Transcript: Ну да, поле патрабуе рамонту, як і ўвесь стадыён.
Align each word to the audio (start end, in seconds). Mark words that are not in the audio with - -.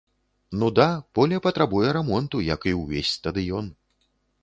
Ну 0.61 0.69
да, 0.79 0.87
поле 1.19 1.39
патрабуе 1.47 1.93
рамонту, 1.99 2.43
як 2.51 2.69
і 2.73 2.77
ўвесь 2.83 3.15
стадыён. 3.19 3.73